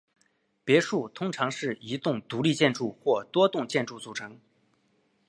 [0.63, 4.41] 别墅通常是一栋独立建筑或多栋建筑组成。